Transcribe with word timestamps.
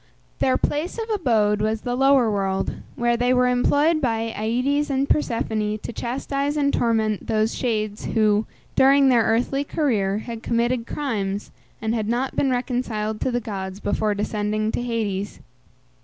Their 0.39 0.57
place 0.57 0.97
of 0.97 1.07
abode 1.13 1.61
was 1.61 1.81
the 1.81 1.95
lower 1.95 2.31
world, 2.31 2.73
where 2.95 3.15
they 3.15 3.35
were 3.35 3.47
employed 3.47 4.01
by 4.01 4.33
Aïdes 4.35 4.89
and 4.89 5.07
Persephone 5.07 5.77
to 5.77 5.93
chastise 5.93 6.57
and 6.57 6.73
torment 6.73 7.27
those 7.27 7.53
shades 7.53 8.05
who, 8.05 8.47
during 8.75 9.09
their 9.09 9.21
earthly 9.21 9.63
career, 9.63 10.17
had 10.17 10.41
committed 10.41 10.87
crimes, 10.87 11.51
and 11.83 11.93
had 11.93 12.07
not 12.09 12.35
been 12.35 12.49
reconciled 12.49 13.21
to 13.21 13.29
the 13.29 13.39
gods 13.39 13.79
before 13.79 14.15
descending 14.15 14.71
to 14.71 14.81
Hades. 14.81 15.39